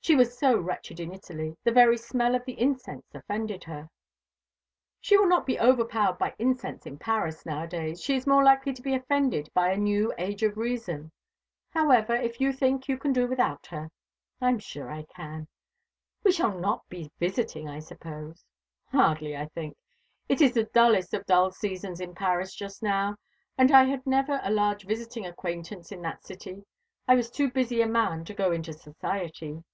[0.00, 1.54] She was so wretched in Italy.
[1.64, 3.90] The very smell of the incense offended her."
[5.02, 8.00] "She will not be overpowered by incense in Paris nowadays.
[8.02, 11.12] She is more likely to be offended by a new Age of Reason.
[11.68, 13.90] However, if you think you can do without her"
[14.40, 15.46] "I'm sure I can.
[16.24, 18.46] We shall not be visiting, I suppose?"
[18.86, 19.76] "Hardly, I think.
[20.26, 23.16] It is the dullest of dull seasons in Paris just now,
[23.58, 26.64] and I had never a large visiting acquaintance in that city.
[27.06, 29.64] I was too busy a man to go into society."